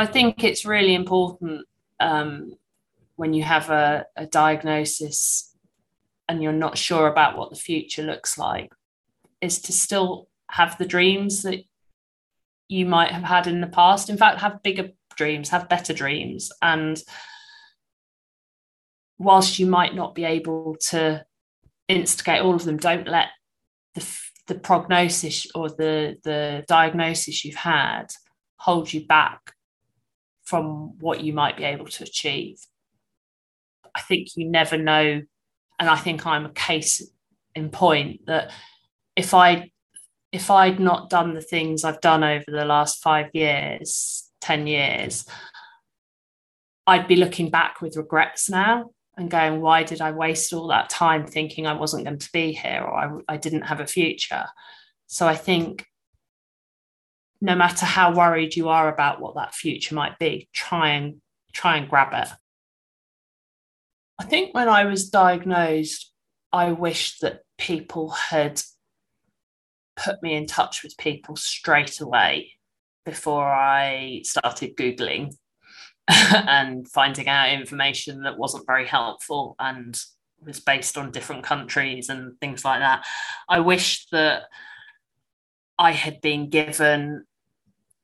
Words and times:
I 0.00 0.06
think 0.06 0.44
it's 0.44 0.64
really 0.64 0.94
important 0.94 1.66
um, 2.00 2.54
when 3.16 3.34
you 3.34 3.42
have 3.42 3.68
a, 3.68 4.06
a 4.16 4.24
diagnosis 4.24 5.54
and 6.26 6.42
you're 6.42 6.54
not 6.54 6.78
sure 6.78 7.06
about 7.06 7.36
what 7.36 7.50
the 7.50 7.56
future 7.56 8.02
looks 8.02 8.38
like, 8.38 8.72
is 9.42 9.60
to 9.60 9.72
still 9.74 10.30
have 10.50 10.78
the 10.78 10.86
dreams 10.86 11.42
that 11.42 11.64
you 12.66 12.86
might 12.86 13.10
have 13.10 13.24
had 13.24 13.46
in 13.46 13.60
the 13.60 13.66
past. 13.66 14.08
In 14.08 14.16
fact, 14.16 14.40
have 14.40 14.62
bigger 14.62 14.88
dreams, 15.16 15.50
have 15.50 15.68
better 15.68 15.92
dreams. 15.92 16.50
And 16.62 16.98
whilst 19.18 19.58
you 19.58 19.66
might 19.66 19.94
not 19.94 20.14
be 20.14 20.24
able 20.24 20.76
to 20.88 21.26
instigate 21.88 22.40
all 22.40 22.54
of 22.54 22.64
them, 22.64 22.78
don't 22.78 23.06
let 23.06 23.28
the, 23.94 24.18
the 24.46 24.54
prognosis 24.54 25.46
or 25.54 25.68
the, 25.68 26.16
the 26.24 26.64
diagnosis 26.68 27.44
you've 27.44 27.54
had 27.54 28.06
hold 28.56 28.90
you 28.90 29.06
back 29.06 29.52
from 30.50 30.98
what 30.98 31.22
you 31.22 31.32
might 31.32 31.56
be 31.56 31.62
able 31.62 31.86
to 31.86 32.02
achieve. 32.02 32.58
I 33.94 34.00
think 34.00 34.36
you 34.36 34.48
never 34.48 34.76
know. 34.76 35.22
And 35.78 35.88
I 35.88 35.96
think 35.96 36.26
I'm 36.26 36.44
a 36.44 36.52
case 36.52 37.08
in 37.54 37.70
point 37.70 38.26
that 38.26 38.50
if 39.14 39.32
I 39.32 39.70
if 40.32 40.50
I'd 40.50 40.80
not 40.80 41.08
done 41.08 41.34
the 41.34 41.40
things 41.40 41.84
I've 41.84 42.00
done 42.00 42.22
over 42.22 42.44
the 42.48 42.64
last 42.64 43.02
five 43.02 43.30
years, 43.32 44.28
10 44.40 44.66
years, 44.66 45.24
I'd 46.86 47.08
be 47.08 47.16
looking 47.16 47.50
back 47.50 47.80
with 47.80 47.96
regrets 47.96 48.48
now 48.48 48.90
and 49.16 49.30
going, 49.30 49.60
why 49.60 49.82
did 49.82 50.00
I 50.00 50.12
waste 50.12 50.52
all 50.52 50.68
that 50.68 50.88
time 50.88 51.26
thinking 51.26 51.66
I 51.66 51.72
wasn't 51.72 52.04
going 52.04 52.18
to 52.18 52.32
be 52.32 52.52
here 52.52 52.82
or 52.82 52.94
I, 52.94 53.34
I 53.34 53.36
didn't 53.38 53.62
have 53.62 53.80
a 53.80 53.86
future? 53.86 54.46
So 55.08 55.26
I 55.26 55.34
think 55.34 55.84
no 57.40 57.54
matter 57.54 57.86
how 57.86 58.14
worried 58.14 58.56
you 58.56 58.68
are 58.68 58.92
about 58.92 59.20
what 59.20 59.34
that 59.36 59.54
future 59.54 59.94
might 59.94 60.18
be, 60.18 60.48
try 60.52 60.90
and 60.90 61.20
try 61.52 61.76
and 61.76 61.88
grab 61.88 62.12
it. 62.12 62.28
I 64.18 64.24
think 64.24 64.54
when 64.54 64.68
I 64.68 64.84
was 64.84 65.08
diagnosed, 65.08 66.12
I 66.52 66.72
wished 66.72 67.22
that 67.22 67.40
people 67.58 68.10
had 68.10 68.60
put 69.96 70.22
me 70.22 70.34
in 70.34 70.46
touch 70.46 70.82
with 70.82 70.96
people 70.98 71.36
straight 71.36 72.00
away 72.00 72.52
before 73.04 73.46
I 73.46 74.22
started 74.24 74.76
Googling 74.76 75.34
and 76.08 76.86
finding 76.88 77.28
out 77.28 77.52
information 77.52 78.22
that 78.22 78.38
wasn't 78.38 78.66
very 78.66 78.86
helpful 78.86 79.56
and 79.58 79.98
was 80.44 80.60
based 80.60 80.96
on 80.96 81.10
different 81.10 81.44
countries 81.44 82.08
and 82.08 82.38
things 82.40 82.64
like 82.64 82.80
that. 82.80 83.04
I 83.48 83.60
wish 83.60 84.06
that 84.12 84.44
I 85.78 85.92
had 85.92 86.20
been 86.20 86.50
given 86.50 87.24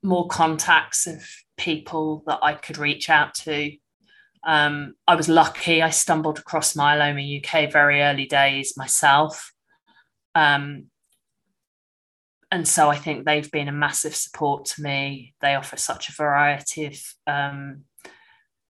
more 0.07 0.27
contacts 0.27 1.05
of 1.05 1.21
people 1.57 2.23
that 2.27 2.39
I 2.41 2.53
could 2.53 2.77
reach 2.77 3.09
out 3.09 3.33
to. 3.35 3.73
Um, 4.45 4.93
I 5.05 5.15
was 5.15 5.27
lucky. 5.27 5.83
I 5.83 5.89
stumbled 5.89 6.39
across 6.39 6.73
Myeloma 6.73 7.43
UK 7.43 7.71
very 7.71 8.01
early 8.01 8.25
days 8.25 8.77
myself. 8.77 9.51
Um, 10.33 10.85
and 12.49 12.65
so 12.65 12.89
I 12.89 12.95
think 12.95 13.25
they've 13.25 13.51
been 13.51 13.67
a 13.67 13.73
massive 13.73 14.15
support 14.15 14.63
to 14.65 14.81
me. 14.81 15.33
They 15.41 15.55
offer 15.55 15.75
such 15.75 16.07
a 16.07 16.13
variety 16.13 16.85
of 16.85 16.97
um, 17.27 17.83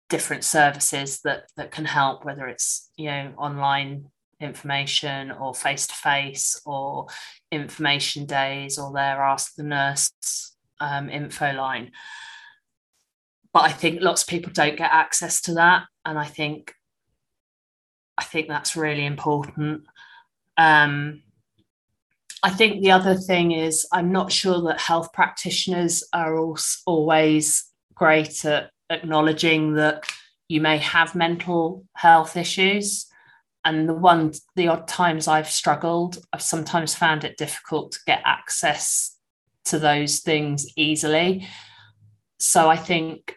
different 0.07 0.45
services 0.45 1.19
that 1.25 1.49
that 1.57 1.71
can 1.71 1.83
help, 1.83 2.23
whether 2.23 2.47
it's 2.47 2.89
you 2.95 3.07
know 3.07 3.33
online 3.37 4.05
information 4.39 5.31
or 5.31 5.53
face 5.53 5.87
to 5.87 5.95
face 5.95 6.61
or 6.65 7.07
information 7.51 8.25
days 8.25 8.77
or 8.77 8.93
their 8.93 9.21
ask 9.21 9.55
the 9.55 9.63
nurse 9.63 10.55
um, 10.79 11.09
info 11.09 11.53
line. 11.53 11.91
But 13.53 13.63
I 13.63 13.71
think 13.71 14.01
lots 14.01 14.23
of 14.23 14.27
people 14.27 14.51
don't 14.51 14.77
get 14.77 14.91
access 14.91 15.41
to 15.41 15.55
that, 15.55 15.83
and 16.05 16.17
I 16.19 16.25
think 16.25 16.73
I 18.17 18.23
think 18.23 18.47
that's 18.47 18.75
really 18.75 19.05
important. 19.05 19.83
Um, 20.57 21.21
I 22.43 22.49
think 22.49 22.81
the 22.81 22.91
other 22.91 23.15
thing 23.15 23.51
is 23.51 23.87
I'm 23.91 24.11
not 24.11 24.31
sure 24.31 24.61
that 24.63 24.79
health 24.79 25.11
practitioners 25.13 26.03
are 26.13 26.37
always 26.85 27.65
great 27.93 28.45
at 28.45 28.71
acknowledging 28.89 29.73
that 29.73 30.05
you 30.47 30.61
may 30.61 30.77
have 30.77 31.15
mental 31.15 31.85
health 31.93 32.37
issues. 32.37 33.07
And 33.65 33.89
the 33.89 33.93
one, 33.93 34.31
the 34.55 34.69
odd 34.69 34.87
times 34.87 35.27
I've 35.27 35.49
struggled, 35.49 36.19
I've 36.31 36.41
sometimes 36.41 36.95
found 36.95 37.23
it 37.23 37.37
difficult 37.37 37.91
to 37.93 37.99
get 38.07 38.21
access 38.23 39.16
to 39.67 39.79
those 39.79 40.19
things 40.19 40.65
easily. 40.75 41.47
So 42.39 42.69
I 42.69 42.77
think 42.77 43.35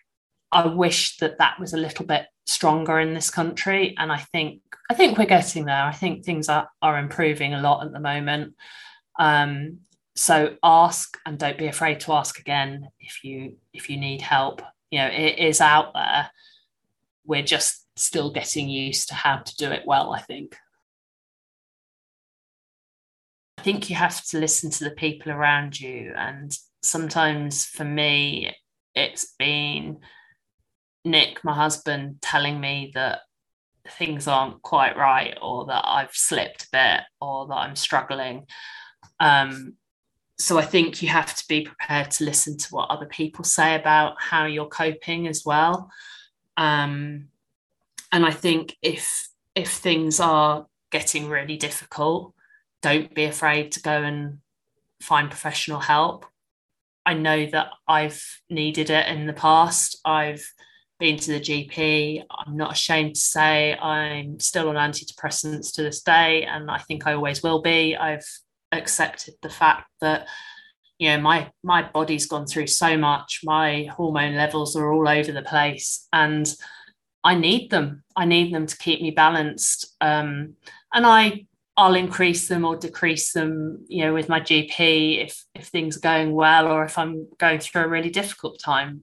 I 0.52 0.66
wish 0.66 1.18
that 1.18 1.38
that 1.38 1.58
was 1.60 1.72
a 1.72 1.78
little 1.78 2.04
bit 2.04 2.26
stronger 2.46 2.98
in 2.98 3.14
this 3.14 3.30
country, 3.30 3.94
and 3.98 4.10
I 4.10 4.18
think 4.18 4.62
I 4.90 4.94
think 4.94 5.16
we're 5.16 5.26
getting 5.26 5.64
there. 5.64 5.84
I 5.84 5.92
think 5.92 6.24
things 6.24 6.48
are 6.48 6.68
are 6.82 6.98
improving 6.98 7.54
a 7.54 7.60
lot 7.60 7.84
at 7.84 7.92
the 7.92 8.00
moment. 8.00 8.54
Um, 9.18 9.78
so 10.16 10.56
ask 10.62 11.16
and 11.24 11.38
don't 11.38 11.58
be 11.58 11.68
afraid 11.68 12.00
to 12.00 12.12
ask 12.12 12.38
again 12.38 12.88
if 12.98 13.24
you 13.24 13.56
if 13.72 13.88
you 13.88 13.96
need 13.96 14.20
help. 14.20 14.62
You 14.90 14.98
know 14.98 15.08
it 15.08 15.38
is 15.38 15.60
out 15.60 15.94
there. 15.94 16.30
We're 17.24 17.42
just 17.42 17.86
still 17.96 18.32
getting 18.32 18.68
used 18.68 19.08
to 19.08 19.14
how 19.14 19.36
to 19.38 19.56
do 19.56 19.70
it 19.70 19.84
well. 19.86 20.12
I 20.12 20.20
think. 20.20 20.56
I 23.60 23.62
think 23.62 23.90
you 23.90 23.96
have 23.96 24.24
to 24.28 24.38
listen 24.38 24.70
to 24.70 24.84
the 24.84 24.90
people 24.90 25.30
around 25.30 25.78
you. 25.78 26.14
And 26.16 26.50
sometimes 26.82 27.66
for 27.66 27.84
me, 27.84 28.56
it's 28.94 29.34
been 29.38 29.98
Nick, 31.04 31.44
my 31.44 31.52
husband, 31.52 32.22
telling 32.22 32.58
me 32.58 32.90
that 32.94 33.18
things 33.86 34.26
aren't 34.26 34.62
quite 34.62 34.96
right 34.96 35.36
or 35.42 35.66
that 35.66 35.84
I've 35.84 36.14
slipped 36.14 36.62
a 36.62 36.68
bit 36.72 37.00
or 37.20 37.48
that 37.48 37.54
I'm 37.54 37.76
struggling. 37.76 38.46
Um, 39.20 39.74
so 40.38 40.58
I 40.58 40.62
think 40.62 41.02
you 41.02 41.10
have 41.10 41.34
to 41.36 41.44
be 41.46 41.66
prepared 41.66 42.12
to 42.12 42.24
listen 42.24 42.56
to 42.56 42.68
what 42.70 42.88
other 42.88 43.04
people 43.04 43.44
say 43.44 43.74
about 43.74 44.14
how 44.18 44.46
you're 44.46 44.68
coping 44.68 45.28
as 45.28 45.44
well. 45.44 45.90
Um, 46.56 47.28
and 48.10 48.24
I 48.24 48.30
think 48.30 48.78
if 48.80 49.28
if 49.54 49.70
things 49.70 50.18
are 50.18 50.66
getting 50.90 51.28
really 51.28 51.58
difficult, 51.58 52.34
don't 52.82 53.14
be 53.14 53.24
afraid 53.24 53.72
to 53.72 53.82
go 53.82 54.02
and 54.02 54.38
find 55.02 55.30
professional 55.30 55.80
help. 55.80 56.26
I 57.06 57.14
know 57.14 57.46
that 57.46 57.68
I've 57.88 58.22
needed 58.48 58.90
it 58.90 59.06
in 59.08 59.26
the 59.26 59.32
past. 59.32 59.98
I've 60.04 60.44
been 60.98 61.16
to 61.16 61.32
the 61.32 61.40
GP. 61.40 62.22
I'm 62.30 62.56
not 62.56 62.72
ashamed 62.72 63.14
to 63.14 63.20
say 63.20 63.74
I'm 63.74 64.38
still 64.38 64.68
on 64.68 64.76
antidepressants 64.76 65.74
to 65.74 65.82
this 65.82 66.02
day, 66.02 66.44
and 66.44 66.70
I 66.70 66.78
think 66.78 67.06
I 67.06 67.14
always 67.14 67.42
will 67.42 67.62
be. 67.62 67.96
I've 67.96 68.26
accepted 68.70 69.34
the 69.42 69.50
fact 69.50 69.88
that 70.00 70.28
you 70.98 71.08
know 71.08 71.20
my 71.20 71.50
my 71.64 71.82
body's 71.82 72.26
gone 72.26 72.46
through 72.46 72.68
so 72.68 72.96
much. 72.96 73.40
My 73.42 73.84
hormone 73.84 74.36
levels 74.36 74.76
are 74.76 74.92
all 74.92 75.08
over 75.08 75.32
the 75.32 75.42
place, 75.42 76.06
and 76.12 76.46
I 77.24 77.34
need 77.34 77.70
them. 77.70 78.04
I 78.14 78.26
need 78.26 78.54
them 78.54 78.66
to 78.66 78.76
keep 78.76 79.00
me 79.00 79.10
balanced. 79.10 79.96
Um, 80.00 80.54
and 80.92 81.06
I 81.06 81.46
I'll 81.80 81.94
increase 81.94 82.46
them 82.46 82.66
or 82.66 82.76
decrease 82.76 83.32
them, 83.32 83.86
you 83.88 84.04
know, 84.04 84.12
with 84.12 84.28
my 84.28 84.38
GP 84.38 85.24
if 85.24 85.46
if 85.54 85.68
things 85.68 85.96
are 85.96 86.00
going 86.00 86.34
well 86.34 86.66
or 86.66 86.84
if 86.84 86.98
I'm 86.98 87.26
going 87.38 87.58
through 87.58 87.84
a 87.84 87.88
really 87.88 88.10
difficult 88.10 88.60
time. 88.60 89.02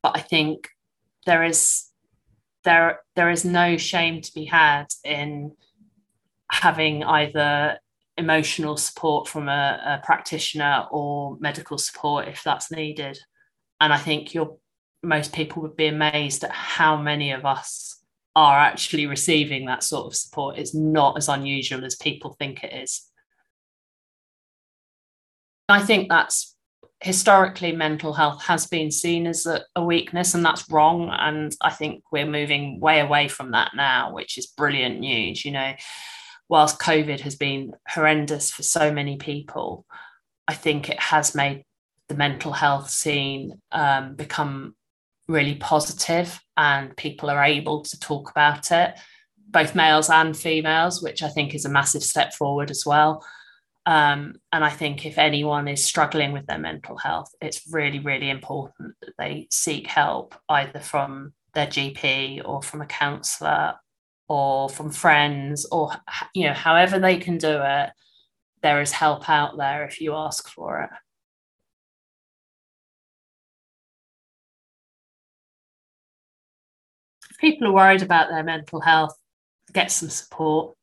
But 0.00 0.16
I 0.16 0.20
think 0.20 0.68
there 1.26 1.42
is 1.42 1.86
there 2.62 3.00
there 3.16 3.30
is 3.30 3.44
no 3.44 3.76
shame 3.76 4.20
to 4.20 4.32
be 4.32 4.44
had 4.44 4.86
in 5.02 5.56
having 6.52 7.02
either 7.02 7.80
emotional 8.16 8.76
support 8.76 9.26
from 9.26 9.48
a, 9.48 10.00
a 10.00 10.06
practitioner 10.06 10.86
or 10.92 11.36
medical 11.40 11.78
support 11.78 12.28
if 12.28 12.44
that's 12.44 12.70
needed. 12.70 13.18
And 13.80 13.92
I 13.92 13.98
think 13.98 14.34
you're 14.34 14.56
most 15.02 15.32
people 15.32 15.62
would 15.62 15.74
be 15.74 15.88
amazed 15.88 16.44
at 16.44 16.52
how 16.52 16.96
many 16.96 17.32
of 17.32 17.44
us 17.44 17.97
are 18.38 18.60
actually 18.60 19.04
receiving 19.04 19.66
that 19.66 19.82
sort 19.82 20.06
of 20.06 20.14
support. 20.14 20.58
It's 20.58 20.72
not 20.72 21.16
as 21.16 21.28
unusual 21.28 21.84
as 21.84 21.96
people 21.96 22.36
think 22.38 22.62
it 22.62 22.72
is. 22.72 23.10
I 25.68 25.80
think 25.80 26.08
that's 26.08 26.54
historically 27.00 27.72
mental 27.72 28.12
health 28.12 28.44
has 28.44 28.68
been 28.68 28.92
seen 28.92 29.26
as 29.26 29.44
a, 29.44 29.62
a, 29.74 29.84
weakness 29.84 30.34
and 30.34 30.44
that's 30.44 30.68
wrong 30.68 31.08
and 31.12 31.54
i 31.60 31.70
think 31.70 32.02
we're 32.10 32.26
moving 32.26 32.80
way 32.80 32.98
away 32.98 33.28
from 33.28 33.52
that 33.52 33.70
now 33.76 34.12
which 34.12 34.36
is 34.36 34.48
brilliant 34.48 34.98
news 34.98 35.44
you 35.44 35.52
know 35.52 35.72
whilst 36.48 36.80
covid 36.80 37.20
has 37.20 37.36
been 37.36 37.72
horrendous 37.86 38.50
for 38.50 38.64
so 38.64 38.92
many 38.92 39.16
people 39.16 39.86
i 40.48 40.54
think 40.54 40.90
it 40.90 40.98
has 40.98 41.36
made 41.36 41.62
the 42.08 42.16
mental 42.16 42.50
health 42.50 42.90
scene 42.90 43.60
um, 43.70 44.16
become 44.16 44.74
really 45.28 45.54
positive 45.56 46.40
and 46.56 46.96
people 46.96 47.30
are 47.30 47.44
able 47.44 47.82
to 47.82 48.00
talk 48.00 48.30
about 48.30 48.72
it, 48.72 48.98
both 49.50 49.74
males 49.74 50.10
and 50.10 50.36
females, 50.36 51.02
which 51.02 51.22
I 51.22 51.28
think 51.28 51.54
is 51.54 51.64
a 51.64 51.70
massive 51.70 52.02
step 52.02 52.32
forward 52.34 52.70
as 52.70 52.84
well. 52.86 53.24
Um, 53.86 54.34
and 54.52 54.64
I 54.64 54.70
think 54.70 55.06
if 55.06 55.16
anyone 55.18 55.68
is 55.68 55.84
struggling 55.84 56.32
with 56.32 56.46
their 56.46 56.58
mental 56.58 56.96
health, 56.96 57.30
it's 57.40 57.72
really, 57.72 58.00
really 58.00 58.28
important 58.28 58.94
that 59.00 59.14
they 59.18 59.48
seek 59.50 59.86
help 59.86 60.34
either 60.48 60.80
from 60.80 61.32
their 61.54 61.66
GP 61.66 62.42
or 62.44 62.62
from 62.62 62.82
a 62.82 62.86
counsellor 62.86 63.74
or 64.28 64.68
from 64.68 64.90
friends 64.90 65.66
or 65.72 65.92
you 66.34 66.46
know 66.46 66.52
however 66.52 66.98
they 66.98 67.16
can 67.16 67.38
do 67.38 67.60
it 67.62 67.90
there 68.62 68.80
is 68.80 68.92
help 68.92 69.28
out 69.28 69.56
there 69.56 69.84
if 69.84 70.00
you 70.00 70.14
ask 70.14 70.48
for 70.48 70.82
it 70.82 70.90
people 77.38 77.68
are 77.68 77.72
worried 77.72 78.02
about 78.02 78.28
their 78.28 78.42
mental 78.42 78.80
health 78.80 79.16
get 79.72 79.90
some 79.90 80.08
support. 80.08 80.76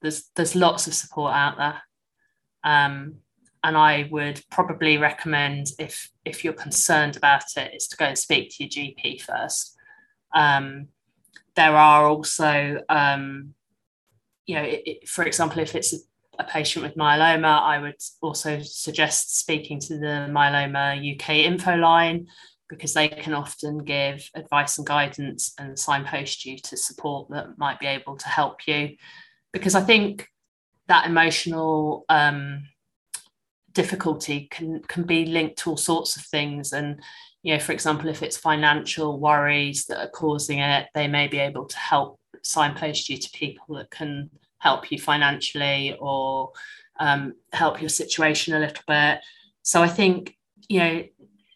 There's 0.00 0.30
there's 0.36 0.54
lots 0.54 0.86
of 0.86 0.94
support 0.94 1.34
out 1.34 1.56
there. 1.56 1.82
Um, 2.64 3.16
and 3.64 3.76
I 3.76 4.08
would 4.10 4.40
probably 4.50 4.98
recommend 4.98 5.68
if 5.78 6.10
if 6.24 6.44
you're 6.44 6.52
concerned 6.52 7.16
about 7.16 7.44
it 7.56 7.74
is 7.74 7.88
to 7.88 7.96
go 7.96 8.06
and 8.06 8.18
speak 8.18 8.50
to 8.50 8.64
your 8.64 8.70
GP 8.70 9.22
first. 9.22 9.76
Um, 10.34 10.88
there 11.56 11.74
are 11.74 12.06
also, 12.06 12.80
um, 12.88 13.54
you 14.46 14.54
know, 14.54 14.62
it, 14.62 14.82
it, 14.86 15.08
for 15.08 15.24
example, 15.24 15.60
if 15.60 15.74
it's 15.74 15.92
a, 15.92 15.96
a, 16.38 16.44
patient 16.44 16.84
with 16.84 16.94
myeloma, 16.94 17.60
I 17.62 17.80
would 17.80 17.96
also 18.20 18.60
suggest 18.62 19.36
speaking 19.36 19.80
to 19.80 19.98
the 19.98 20.28
Myeloma 20.30 21.14
UK 21.14 21.30
info 21.46 21.74
line 21.74 22.28
because 22.68 22.94
they 22.94 23.08
can 23.08 23.34
often 23.34 23.78
give 23.78 24.28
advice 24.34 24.78
and 24.78 24.86
guidance 24.86 25.54
and 25.58 25.78
signpost 25.78 26.44
you 26.44 26.58
to 26.58 26.76
support 26.76 27.30
that 27.30 27.58
might 27.58 27.80
be 27.80 27.86
able 27.86 28.16
to 28.16 28.28
help 28.28 28.66
you. 28.66 28.96
Because 29.52 29.74
I 29.74 29.80
think 29.80 30.28
that 30.86 31.06
emotional 31.06 32.04
um, 32.08 32.64
difficulty 33.72 34.48
can 34.50 34.80
can 34.82 35.04
be 35.04 35.24
linked 35.26 35.58
to 35.58 35.70
all 35.70 35.76
sorts 35.76 36.16
of 36.16 36.24
things 36.24 36.72
and 36.72 37.00
you 37.42 37.54
know, 37.54 37.60
for 37.60 37.72
example, 37.72 38.08
if 38.08 38.22
it's 38.22 38.36
financial 38.36 39.18
worries 39.18 39.86
that 39.86 40.00
are 40.00 40.10
causing 40.10 40.58
it, 40.58 40.88
they 40.94 41.06
may 41.06 41.28
be 41.28 41.38
able 41.38 41.66
to 41.66 41.78
help 41.78 42.18
signpost 42.42 43.08
you 43.08 43.16
to 43.16 43.30
people 43.30 43.76
that 43.76 43.90
can 43.90 44.30
help 44.58 44.90
you 44.90 44.98
financially 44.98 45.96
or 46.00 46.52
um, 46.98 47.34
help 47.52 47.80
your 47.80 47.88
situation 47.88 48.54
a 48.54 48.58
little 48.58 48.82
bit. 48.86 49.20
So 49.62 49.82
I 49.82 49.88
think, 49.88 50.36
you 50.68 50.80
know, 50.80 51.04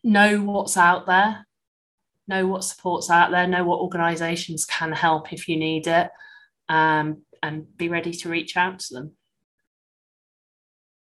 know 0.03 0.41
what's 0.43 0.77
out 0.77 1.07
there, 1.07 1.47
know 2.29 2.47
what 2.47 2.65
support's 2.65 3.11
out 3.11 3.31
there, 3.31 3.47
know 3.47 3.65
what 3.65 3.81
organisations 3.81 4.65
can 4.65 4.93
help 4.93 5.33
if 5.33 5.49
you 5.49 5.57
need 5.57 5.87
it, 5.87 6.11
um, 6.69 7.23
and 7.43 7.77
be 7.77 7.89
ready 7.89 8.13
to 8.13 8.29
reach 8.29 8.57
out 8.57 8.79
to 8.81 8.95
them. 8.95 9.13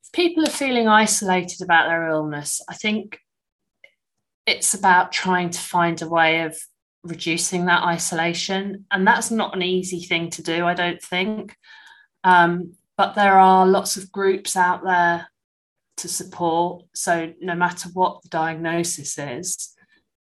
If 0.05 0.13
people 0.13 0.45
are 0.45 0.51
feeling 0.51 0.89
isolated 0.89 1.63
about 1.63 1.89
their 1.89 2.09
illness, 2.09 2.61
I 2.69 2.75
think 2.75 3.19
it's 4.47 4.75
about 4.75 5.13
trying 5.13 5.51
to 5.51 5.61
find 5.61 6.01
a 6.01 6.09
way 6.09 6.43
of 6.43 6.57
reducing 7.03 7.67
that 7.67 7.83
isolation. 7.83 8.87
And 8.91 9.07
that's 9.07 9.31
not 9.31 9.55
an 9.55 9.63
easy 9.63 10.01
thing 10.01 10.31
to 10.31 10.43
do, 10.43 10.65
I 10.65 10.75
don't 10.75 11.03
think. 11.03 11.57
Um, 12.25 12.75
but 12.97 13.15
there 13.15 13.39
are 13.39 13.67
lots 13.67 13.97
of 13.97 14.11
groups 14.11 14.57
out 14.57 14.83
there 14.85 15.29
to 15.99 16.09
support. 16.09 16.85
So, 16.95 17.33
no 17.41 17.55
matter 17.55 17.89
what 17.93 18.23
the 18.23 18.29
diagnosis 18.29 19.19
is, 19.19 19.75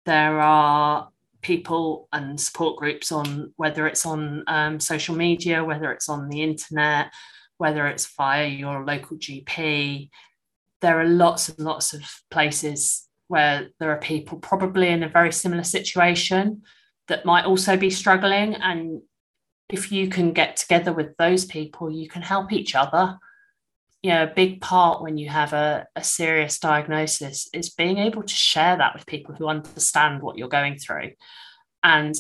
there 0.05 0.41
are 0.41 1.09
people 1.43 2.09
and 2.13 2.41
support 2.41 2.77
groups 2.77 3.13
on 3.13 3.53
whether 3.57 3.87
it's 3.87 4.07
on 4.07 4.45
um, 4.47 4.81
social 4.81 5.15
media, 5.15 5.65
whether 5.65 5.93
it's 5.93 6.09
on 6.09 6.29
the 6.29 6.43
internet, 6.43 7.13
whether 7.59 7.87
it's 7.87 8.15
via 8.17 8.47
your 8.47 8.85
local 8.85 9.17
GP. 9.17 10.09
There 10.81 11.01
are 11.01 11.07
lots 11.07 11.49
and 11.49 11.59
lots 11.59 11.93
of 11.93 12.03
places 12.31 13.09
where 13.29 13.69
there 13.79 13.91
are 13.91 13.99
people 13.99 14.39
probably 14.39 14.89
in 14.89 15.03
a 15.03 15.09
very 15.09 15.33
similar 15.33 15.65
situation 15.65 16.63
that 17.09 17.25
might 17.25 17.45
also 17.45 17.77
be 17.77 17.91
struggling. 17.91 18.55
And 18.55 19.03
if 19.69 19.91
you 19.91 20.09
can 20.09 20.33
get 20.33 20.57
together 20.57 20.93
with 20.93 21.17
those 21.17 21.45
people, 21.45 21.91
you 21.91 22.09
can 22.09 22.23
help 22.23 22.53
each 22.53 22.75
other. 22.75 23.19
You 24.03 24.11
know, 24.11 24.25
a 24.25 24.35
big 24.35 24.61
part 24.61 25.03
when 25.03 25.17
you 25.17 25.29
have 25.29 25.53
a, 25.53 25.87
a 25.95 26.03
serious 26.03 26.59
diagnosis 26.59 27.49
is 27.53 27.71
being 27.71 27.99
able 27.99 28.23
to 28.23 28.35
share 28.35 28.77
that 28.77 28.95
with 28.95 29.07
people 29.07 29.35
who 29.35 29.47
understand 29.47 30.23
what 30.23 30.37
you're 30.37 30.49
going 30.49 30.79
through. 30.79 31.13
And 31.85 32.15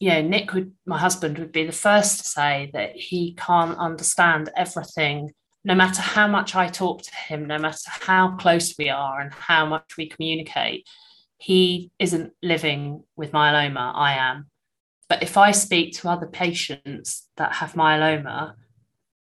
you 0.00 0.10
know, 0.10 0.22
Nick 0.22 0.52
would, 0.54 0.72
my 0.86 0.98
husband, 0.98 1.38
would 1.38 1.52
be 1.52 1.66
the 1.66 1.72
first 1.72 2.18
to 2.18 2.24
say 2.24 2.70
that 2.72 2.96
he 2.96 3.34
can't 3.34 3.78
understand 3.78 4.50
everything 4.56 5.30
no 5.64 5.74
matter 5.74 6.02
how 6.02 6.28
much 6.28 6.54
I 6.54 6.68
talk 6.68 7.02
to 7.02 7.14
him, 7.14 7.46
no 7.46 7.58
matter 7.58 7.78
how 7.86 8.36
close 8.36 8.74
we 8.78 8.90
are 8.90 9.20
and 9.20 9.32
how 9.32 9.64
much 9.64 9.96
we 9.96 10.08
communicate, 10.08 10.86
he 11.38 11.90
isn't 11.98 12.34
living 12.42 13.02
with 13.16 13.32
myeloma. 13.32 13.92
I 13.94 14.14
am. 14.14 14.46
But 15.08 15.22
if 15.22 15.38
I 15.38 15.52
speak 15.52 15.94
to 15.94 16.08
other 16.08 16.26
patients 16.26 17.28
that 17.36 17.54
have 17.54 17.72
myeloma, 17.72 18.54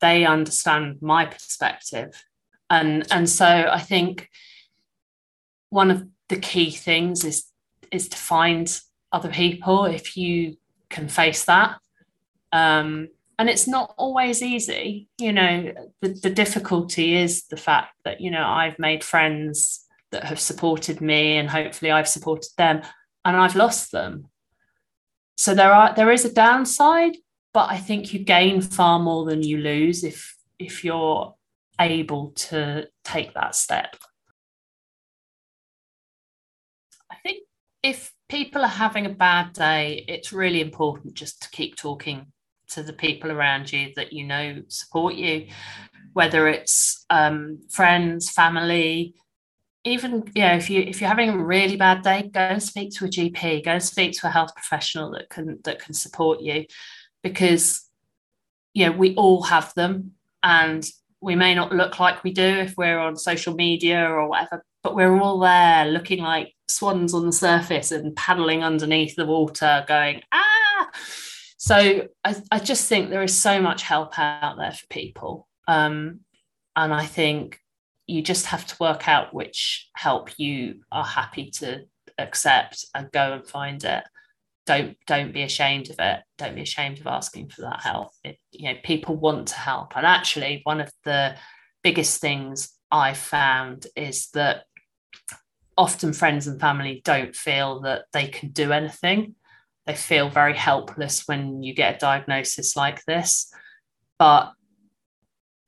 they 0.01 0.25
understand 0.25 0.99
my 1.01 1.27
perspective. 1.27 2.25
And, 2.71 3.07
and 3.11 3.29
so 3.29 3.47
I 3.47 3.81
think 3.81 4.29
one 5.71 5.91
of 5.91 6.07
the 6.29 6.37
key 6.37 6.71
things 6.71 7.25
is, 7.25 7.45
is 7.91 8.09
to 8.09 8.17
find 8.17 8.81
other 9.13 9.31
people 9.31 9.87
if 9.87 10.17
you 10.17 10.57
can 10.91 11.09
face 11.09 11.45
that. 11.47 11.79
Um, 12.53 13.09
and 13.39 13.49
it's 13.49 13.69
not 13.69 13.95
always 13.97 14.43
easy 14.43 15.09
you 15.19 15.33
know 15.33 15.73
the, 16.01 16.09
the 16.09 16.31
difficulty 16.31 17.17
is 17.17 17.45
the 17.45 17.57
fact 17.57 17.95
that 18.05 18.21
you 18.21 18.31
know 18.31 18.45
i've 18.45 18.79
made 18.79 19.05
friends 19.05 19.87
that 20.11 20.25
have 20.25 20.41
supported 20.41 21.01
me 21.01 21.37
and 21.37 21.49
hopefully 21.49 21.91
i've 21.91 22.09
supported 22.09 22.51
them 22.57 22.83
and 23.25 23.37
i've 23.37 23.57
lost 23.57 23.93
them 23.93 24.27
so 25.37 25.55
there 25.55 25.73
are 25.73 25.95
there 25.95 26.11
is 26.11 26.25
a 26.25 26.33
downside 26.33 27.17
but 27.53 27.71
i 27.71 27.79
think 27.79 28.13
you 28.13 28.19
gain 28.19 28.61
far 28.61 28.99
more 28.99 29.25
than 29.25 29.43
you 29.43 29.59
lose 29.59 30.05
if 30.05 30.37
if 30.59 30.85
you're 30.85 31.35
able 31.81 32.33
to 32.33 32.89
take 33.05 33.35
that 33.35 33.55
step. 33.55 33.97
I 37.11 37.17
think 37.23 37.45
if 37.83 38.13
people 38.29 38.63
are 38.63 38.69
having 38.69 39.07
a 39.07 39.11
bad 39.11 39.53
day 39.53 40.05
it's 40.09 40.33
really 40.33 40.61
important 40.61 41.15
just 41.15 41.43
to 41.43 41.51
keep 41.51 41.77
talking 41.77 42.27
to 42.71 42.83
the 42.83 42.93
people 42.93 43.33
around 43.33 43.73
you 43.73 43.93
that 43.97 44.13
you 44.13 44.25
know 44.25 44.63
support 44.69 45.15
you, 45.15 45.47
whether 46.13 46.49
it's 46.49 47.07
um, 47.09 47.61
friends, 47.71 48.31
family, 48.31 49.15
even 49.85 50.25
know 50.37 50.55
if 50.55 50.69
you 50.69 50.81
if 50.81 51.01
you're 51.01 51.09
having 51.09 51.31
a 51.31 51.45
really 51.45 51.77
bad 51.77 52.03
day, 52.03 52.29
go 52.31 52.41
and 52.41 52.63
speak 52.63 52.93
to 52.95 53.07
a 53.07 53.09
GP, 53.09 53.65
go 53.65 53.73
and 53.73 53.83
speak 53.83 54.13
to 54.19 54.27
a 54.27 54.31
health 54.31 54.55
professional 54.55 55.13
that 55.13 55.31
can 55.31 55.59
that 55.65 55.79
can 55.79 55.95
support 55.95 56.41
you, 56.41 56.67
because 57.23 57.87
you 58.75 58.87
know 58.87 58.93
we 58.93 59.15
all 59.15 59.43
have 59.43 59.73
them, 59.75 60.13
and 60.43 60.87
we 61.21 61.35
may 61.35 61.55
not 61.55 61.73
look 61.73 61.99
like 61.99 62.23
we 62.25 62.33
do 62.33 62.43
if 62.43 62.75
we're 62.77 62.99
on 62.99 63.17
social 63.17 63.55
media 63.55 64.09
or 64.09 64.29
whatever, 64.29 64.65
but 64.83 64.95
we're 64.95 65.19
all 65.21 65.41
there 65.41 65.87
looking 65.87 66.23
like 66.23 66.55
swans 66.69 67.15
on 67.15 67.27
the 67.27 67.33
surface 67.33 67.91
and 67.91 68.15
paddling 68.15 68.63
underneath 68.63 69.17
the 69.17 69.27
water, 69.27 69.85
going 69.89 70.23
ah 70.33 70.49
so 71.59 72.07
I, 72.25 72.37
I 72.53 72.59
just 72.61 72.89
think 72.89 73.11
there 73.11 73.23
is 73.23 73.37
so 73.37 73.61
much 73.61 73.83
help 73.83 74.19
out 74.19 74.57
there 74.57 74.73
for 74.73 74.87
people. 74.87 75.49
Um, 75.67 76.21
and 76.77 76.95
I 76.95 77.05
think 77.05 77.59
you 78.07 78.23
just 78.23 78.47
have 78.47 78.65
to 78.69 78.77
work 78.81 79.09
out 79.09 79.35
which 79.35 79.91
help 79.95 80.39
you 80.39 80.81
are 80.93 81.05
happy 81.05 81.51
to 81.57 81.83
accept 82.17 82.87
and 82.95 83.11
go 83.13 83.35
and 83.35 83.47
find 83.47 83.83
it. 83.85 84.05
Don't 84.69 84.99
don't 85.07 85.33
be 85.33 85.43
ashamed 85.43 85.89
of 85.89 85.97
it. 85.99 86.21
Don't 86.37 86.55
be 86.55 86.61
ashamed 86.61 87.01
of 87.01 87.07
asking 87.07 87.49
for 87.49 87.63
that 87.63 87.81
help. 87.81 88.11
It, 88.23 88.37
you 88.53 88.69
know, 88.69 88.79
people 88.85 89.17
want 89.17 89.49
to 89.49 89.55
help. 89.55 89.97
And 89.97 90.05
actually, 90.05 90.61
one 90.65 90.83
of 90.83 90.93
the 91.05 91.37
biggest 91.83 92.21
things 92.21 92.71
I 92.91 93.15
found 93.15 93.87
is 93.97 94.29
that 94.35 94.65
often 95.79 96.13
friends 96.13 96.47
and 96.47 96.61
family 96.61 97.01
don't 97.03 97.35
feel 97.35 97.81
that 97.81 98.05
they 98.13 98.27
can 98.27 98.51
do 98.51 98.73
anything 98.73 99.35
they 99.87 99.95
feel 99.95 100.29
very 100.29 100.55
helpless 100.55 101.27
when 101.27 101.63
you 101.63 101.73
get 101.73 101.95
a 101.95 101.99
diagnosis 101.99 102.77
like 102.77 103.03
this 103.05 103.51
but 104.19 104.53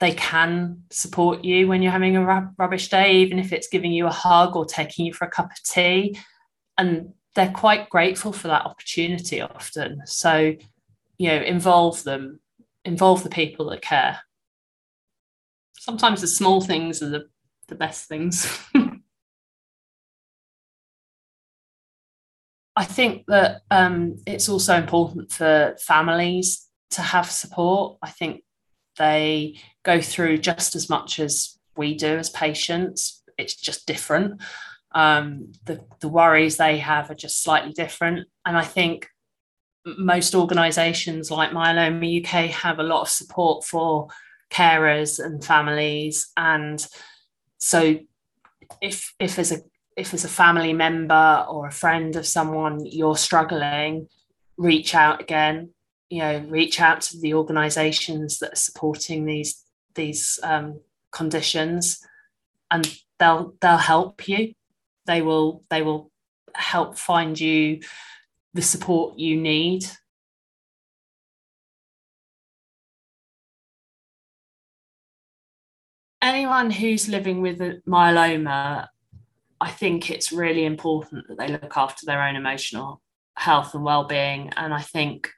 they 0.01 0.13
can 0.13 0.83
support 0.91 1.45
you 1.45 1.69
when 1.69 1.81
you're 1.81 1.93
having 1.93 2.17
a 2.17 2.53
rubbish 2.59 2.89
day 2.89 3.19
even 3.19 3.39
if 3.39 3.53
it's 3.53 3.69
giving 3.69 3.93
you 3.93 4.07
a 4.07 4.13
hug 4.13 4.57
or 4.57 4.65
taking 4.65 5.07
you 5.07 5.15
for 5.15 5.27
a 5.27 5.31
cup 5.31 5.47
of 5.47 5.63
tea 5.63 6.19
and 6.77 7.13
they're 7.41 7.53
quite 7.53 7.89
grateful 7.89 8.33
for 8.35 8.49
that 8.49 8.67
opportunity 8.67 9.41
often 9.41 10.03
so 10.05 10.55
you 11.17 11.29
know 11.29 11.41
involve 11.41 12.05
them 12.05 12.39
involve 12.85 13.23
the 13.23 13.31
people 13.31 13.71
that 13.71 13.81
care 13.81 14.21
sometimes 15.79 16.21
the 16.21 16.27
small 16.27 16.61
things 16.61 17.03
are 17.03 17.09
the, 17.09 17.25
the 17.69 17.75
best 17.75 18.09
things 18.09 18.47
I 22.77 22.85
think 22.85 23.25
that 23.27 23.63
um, 23.71 24.17
it's 24.27 24.49
also 24.49 24.75
important 24.77 25.33
for 25.33 25.77
families 25.81 26.67
to 26.93 27.03
have 27.03 27.31
support. 27.31 27.99
I 28.01 28.09
think 28.09 28.43
they 28.97 29.59
go 29.83 30.01
through 30.01 30.39
just 30.39 30.75
as 30.75 30.89
much 30.89 31.19
as 31.19 31.59
we 31.77 31.95
do 31.95 32.17
as 32.17 32.31
patients. 32.31 33.23
It's 33.37 33.55
just 33.55 33.87
different. 33.87 34.41
Um, 34.93 35.53
the, 35.65 35.85
the 36.01 36.09
worries 36.09 36.57
they 36.57 36.79
have 36.79 37.11
are 37.11 37.15
just 37.15 37.43
slightly 37.43 37.73
different. 37.73 38.29
And 38.45 38.57
I 38.57 38.65
think 38.65 39.09
most 39.85 40.35
organisations 40.35 41.31
like 41.31 41.51
Myeloma 41.51 42.25
UK 42.25 42.51
have 42.51 42.79
a 42.79 42.85
lot 42.85 43.03
of 43.03 43.09
support 43.09 43.65
for 43.65 44.09
carers 44.51 45.25
and 45.25 45.45
families. 45.45 46.31
And 46.37 46.85
so 47.59 47.99
if 48.81 49.15
if 49.19 49.39
as 49.39 49.53
a 49.53 49.61
if 49.97 50.15
as 50.15 50.25
a 50.25 50.29
family 50.29 50.73
member 50.73 51.45
or 51.49 51.67
a 51.67 51.73
friend 51.73 52.17
of 52.17 52.27
someone 52.27 52.85
you're 52.85 53.17
struggling, 53.17 54.09
reach 54.57 54.95
out 54.95 55.21
again. 55.21 55.71
You 56.09 56.19
know, 56.21 56.45
reach 56.49 56.81
out 56.81 57.03
to 57.03 57.21
the 57.21 57.35
organisations 57.35 58.39
that 58.41 58.53
are 58.55 58.57
supporting 58.57 59.25
these 59.25 59.65
these 59.95 60.39
um, 60.43 60.81
conditions, 61.13 62.05
and 62.71 62.93
they'll 63.19 63.55
they'll 63.61 63.77
help 63.77 64.29
you. 64.29 64.55
They 65.07 65.23
will 65.23 65.65
they 65.71 65.83
will 65.83 66.11
help 66.55 66.99
find 66.99 67.39
you 67.39 67.81
the 68.55 68.63
support 68.63 69.19
you 69.19 69.37
need. 69.37 69.85
Anyone 76.23 76.71
who's 76.71 77.09
living 77.09 77.41
with 77.41 77.59
myeloma, 77.87 78.89
I 79.61 79.71
think 79.71 80.11
it's 80.11 80.33
really 80.33 80.65
important 80.65 81.29
that 81.29 81.39
they 81.39 81.49
look 81.49 81.77
after 81.77 82.05
their 82.05 82.23
own 82.23 82.37
emotional 82.37 83.01
health 83.37 83.75
and 83.75 83.85
well-being. 83.85 84.51
And 84.57 84.75
I 84.75 84.83
think 84.83 85.31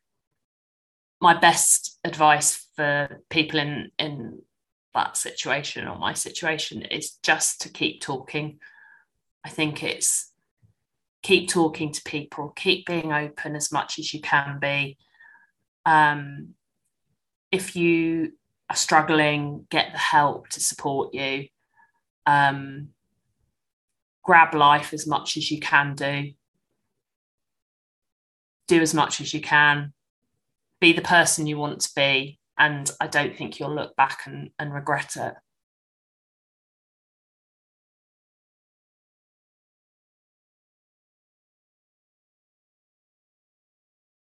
my 1.20 1.38
best 1.38 2.00
advice 2.02 2.66
for 2.74 3.22
people 3.30 3.60
in 3.60 3.90
in 3.98 4.42
that 4.94 5.16
situation 5.16 5.86
or 5.86 5.96
my 5.98 6.12
situation 6.12 6.82
is 6.82 7.12
just 7.22 7.60
to 7.62 7.68
keep 7.68 8.00
talking. 8.02 8.58
I 9.44 9.48
think 9.48 9.82
it's 9.82 10.32
keep 11.22 11.48
talking 11.48 11.92
to 11.92 12.02
people, 12.02 12.52
keep 12.54 12.86
being 12.86 13.12
open 13.12 13.56
as 13.56 13.72
much 13.72 13.98
as 13.98 14.12
you 14.12 14.20
can 14.20 14.58
be. 14.60 14.98
Um, 15.86 16.54
if 17.50 17.76
you 17.76 18.32
are 18.68 18.76
struggling, 18.76 19.66
get 19.70 19.92
the 19.92 19.98
help 19.98 20.48
to 20.50 20.60
support 20.60 21.14
you. 21.14 21.46
Um, 22.26 22.88
grab 24.22 24.54
life 24.54 24.92
as 24.92 25.06
much 25.06 25.36
as 25.36 25.50
you 25.50 25.60
can 25.60 25.94
do. 25.94 26.32
Do 28.68 28.80
as 28.80 28.94
much 28.94 29.20
as 29.20 29.34
you 29.34 29.40
can. 29.40 29.92
Be 30.80 30.92
the 30.92 31.02
person 31.02 31.46
you 31.46 31.58
want 31.58 31.80
to 31.82 31.90
be. 31.94 32.38
And 32.58 32.90
I 33.00 33.06
don't 33.06 33.36
think 33.36 33.58
you'll 33.58 33.74
look 33.74 33.96
back 33.96 34.20
and, 34.26 34.50
and 34.58 34.72
regret 34.72 35.16
it. 35.16 35.34